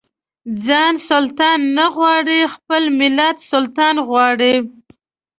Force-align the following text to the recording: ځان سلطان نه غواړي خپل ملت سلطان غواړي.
ځان 0.65 0.93
سلطان 1.09 1.59
نه 1.77 1.85
غواړي 1.95 2.39
خپل 2.53 2.83
ملت 2.99 3.37
سلطان 3.51 3.95
غواړي. 4.07 4.55